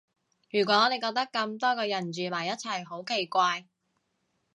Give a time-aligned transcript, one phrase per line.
[0.49, 3.67] 如果你覺得咁多個人住埋一齊好奇怪